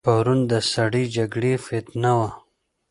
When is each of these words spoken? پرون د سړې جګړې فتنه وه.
پرون 0.07 0.39
د 0.51 0.53
سړې 0.73 1.03
جګړې 1.15 1.53
فتنه 1.65 2.11
وه. 2.19 2.29